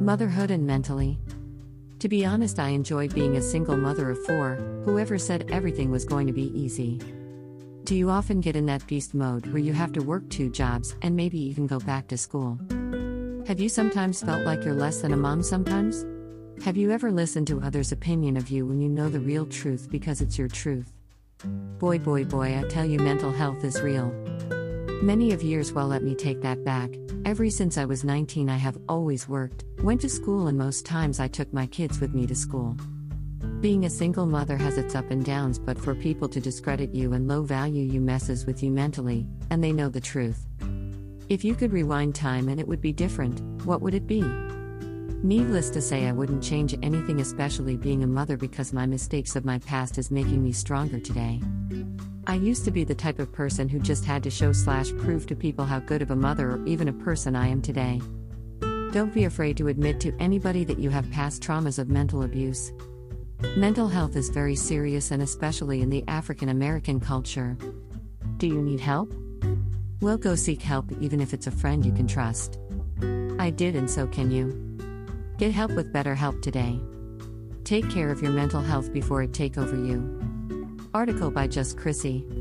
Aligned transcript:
Motherhood 0.00 0.50
and 0.50 0.66
mentally. 0.66 1.18
To 1.98 2.08
be 2.08 2.24
honest, 2.24 2.58
I 2.58 2.68
enjoy 2.70 3.08
being 3.08 3.36
a 3.36 3.42
single 3.42 3.76
mother 3.76 4.10
of 4.10 4.24
four, 4.24 4.54
whoever 4.86 5.18
said 5.18 5.50
everything 5.50 5.90
was 5.90 6.06
going 6.06 6.26
to 6.26 6.32
be 6.32 6.58
easy. 6.58 6.98
Do 7.84 7.94
you 7.94 8.08
often 8.08 8.40
get 8.40 8.56
in 8.56 8.64
that 8.64 8.86
beast 8.86 9.12
mode 9.12 9.46
where 9.48 9.58
you 9.58 9.74
have 9.74 9.92
to 9.92 10.00
work 10.00 10.26
two 10.30 10.48
jobs 10.48 10.96
and 11.02 11.14
maybe 11.14 11.38
even 11.38 11.66
go 11.66 11.78
back 11.80 12.08
to 12.08 12.16
school? 12.16 12.58
Have 13.46 13.60
you 13.60 13.68
sometimes 13.68 14.22
felt 14.22 14.46
like 14.46 14.64
you're 14.64 14.72
less 14.72 15.02
than 15.02 15.12
a 15.12 15.18
mom 15.18 15.42
sometimes? 15.42 16.06
Have 16.64 16.78
you 16.78 16.92
ever 16.92 17.10
listened 17.10 17.46
to 17.48 17.60
others' 17.60 17.92
opinion 17.92 18.38
of 18.38 18.48
you 18.48 18.64
when 18.64 18.80
you 18.80 18.88
know 18.88 19.10
the 19.10 19.20
real 19.20 19.44
truth 19.44 19.88
because 19.90 20.22
it's 20.22 20.38
your 20.38 20.48
truth? 20.48 20.94
Boy, 21.78 21.98
boy, 21.98 22.24
boy, 22.24 22.58
I 22.58 22.62
tell 22.68 22.86
you, 22.86 22.98
mental 22.98 23.32
health 23.32 23.64
is 23.64 23.82
real. 23.82 24.14
Many 25.02 25.32
of 25.32 25.42
years, 25.42 25.72
well, 25.72 25.86
let 25.86 26.02
me 26.02 26.14
take 26.14 26.42
that 26.42 26.62
back. 26.62 26.90
Every 27.24 27.48
since 27.48 27.78
I 27.78 27.86
was 27.86 28.04
19, 28.04 28.50
I 28.50 28.58
have 28.58 28.76
always 28.86 29.26
worked, 29.26 29.64
went 29.82 30.02
to 30.02 30.10
school, 30.10 30.48
and 30.48 30.58
most 30.58 30.84
times 30.84 31.18
I 31.18 31.26
took 31.26 31.50
my 31.54 31.66
kids 31.66 32.00
with 32.00 32.12
me 32.12 32.26
to 32.26 32.34
school. 32.34 32.76
Being 33.62 33.86
a 33.86 33.90
single 33.90 34.26
mother 34.26 34.58
has 34.58 34.76
its 34.76 34.94
up 34.94 35.10
and 35.10 35.24
downs, 35.24 35.58
but 35.58 35.78
for 35.78 35.94
people 35.94 36.28
to 36.28 36.38
discredit 36.38 36.94
you 36.94 37.14
and 37.14 37.26
low 37.26 37.42
value 37.42 37.82
you 37.82 37.98
messes 37.98 38.44
with 38.44 38.62
you 38.62 38.70
mentally, 38.70 39.26
and 39.48 39.64
they 39.64 39.72
know 39.72 39.88
the 39.88 40.02
truth. 40.02 40.46
If 41.30 41.44
you 41.44 41.54
could 41.54 41.72
rewind 41.72 42.14
time 42.14 42.50
and 42.50 42.60
it 42.60 42.68
would 42.68 42.82
be 42.82 42.92
different, 42.92 43.40
what 43.64 43.80
would 43.80 43.94
it 43.94 44.06
be? 44.06 44.20
Needless 45.22 45.68
to 45.70 45.82
say, 45.82 46.06
I 46.06 46.12
wouldn't 46.12 46.42
change 46.42 46.74
anything, 46.82 47.20
especially 47.20 47.76
being 47.76 48.02
a 48.02 48.06
mother, 48.06 48.38
because 48.38 48.72
my 48.72 48.86
mistakes 48.86 49.36
of 49.36 49.44
my 49.44 49.58
past 49.58 49.98
is 49.98 50.10
making 50.10 50.42
me 50.42 50.50
stronger 50.50 50.98
today. 50.98 51.40
I 52.26 52.36
used 52.36 52.64
to 52.64 52.70
be 52.70 52.84
the 52.84 52.94
type 52.94 53.18
of 53.18 53.30
person 53.30 53.68
who 53.68 53.80
just 53.80 54.06
had 54.06 54.22
to 54.22 54.30
show 54.30 54.52
slash 54.52 54.90
prove 54.96 55.26
to 55.26 55.36
people 55.36 55.66
how 55.66 55.80
good 55.80 56.00
of 56.00 56.10
a 56.10 56.16
mother 56.16 56.52
or 56.52 56.66
even 56.66 56.88
a 56.88 56.92
person 56.92 57.36
I 57.36 57.48
am 57.48 57.60
today. 57.60 58.00
Don't 58.92 59.12
be 59.12 59.24
afraid 59.24 59.58
to 59.58 59.68
admit 59.68 60.00
to 60.00 60.16
anybody 60.20 60.64
that 60.64 60.78
you 60.78 60.88
have 60.88 61.10
past 61.10 61.42
traumas 61.42 61.78
of 61.78 61.90
mental 61.90 62.22
abuse. 62.22 62.72
Mental 63.56 63.88
health 63.88 64.16
is 64.16 64.30
very 64.30 64.56
serious 64.56 65.10
and 65.10 65.22
especially 65.22 65.82
in 65.82 65.90
the 65.90 66.04
African 66.08 66.48
American 66.48 66.98
culture. 66.98 67.58
Do 68.38 68.46
you 68.46 68.62
need 68.62 68.80
help? 68.80 69.14
Well, 70.00 70.16
go 70.16 70.34
seek 70.34 70.62
help 70.62 70.90
even 71.00 71.20
if 71.20 71.34
it's 71.34 71.46
a 71.46 71.50
friend 71.50 71.84
you 71.84 71.92
can 71.92 72.06
trust. 72.06 72.58
I 73.38 73.50
did, 73.50 73.76
and 73.76 73.90
so 73.90 74.06
can 74.06 74.30
you. 74.30 74.69
Get 75.40 75.52
help 75.52 75.70
with 75.70 75.90
BetterHelp 75.90 76.42
today. 76.42 76.78
Take 77.64 77.88
care 77.88 78.10
of 78.10 78.20
your 78.20 78.30
mental 78.30 78.60
health 78.60 78.92
before 78.92 79.22
it 79.22 79.32
take 79.32 79.56
over 79.56 79.74
you. 79.74 80.20
Article 80.92 81.30
by 81.30 81.46
Just 81.46 81.78
Krissy. 81.78 82.39